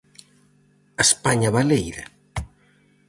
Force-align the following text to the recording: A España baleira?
A 1.01 1.03
España 1.07 1.49
baleira? 1.57 2.03